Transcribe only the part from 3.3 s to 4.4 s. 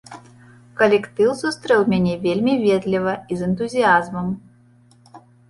і з энтузіязмам.